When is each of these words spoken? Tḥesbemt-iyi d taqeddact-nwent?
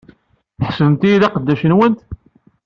Tḥesbemt-iyi 0.59 1.17
d 1.21 1.23
taqeddact-nwent? 1.23 1.99